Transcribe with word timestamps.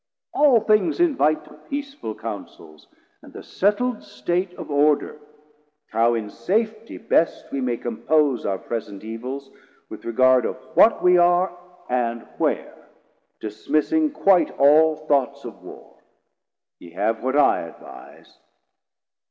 All 0.33 0.61
things 0.61 0.99
invite 0.99 1.43
To 1.45 1.53
peaceful 1.69 2.15
Counsels, 2.15 2.87
and 3.21 3.31
the 3.31 3.43
settl'd 3.43 4.01
State 4.03 4.51
Of 4.55 4.71
order, 4.71 5.19
how 5.91 6.15
in 6.15 6.31
safety 6.31 6.97
best 6.97 7.51
we 7.51 7.61
may 7.61 7.75
280 7.75 8.05
Compose 8.07 8.45
our 8.47 8.57
present 8.57 9.03
evils, 9.03 9.51
with 9.89 10.03
regard 10.03 10.43
Of 10.47 10.55
what 10.73 11.03
we 11.03 11.19
are 11.19 11.55
and 11.87 12.23
where, 12.39 12.87
dismissing 13.41 14.09
quite 14.09 14.49
All 14.57 14.95
thoughts 15.05 15.45
of 15.45 15.61
Warr: 15.61 15.99
ye 16.79 16.93
have 16.93 17.21
what 17.21 17.37
I 17.37 17.59
advise. 17.59 18.39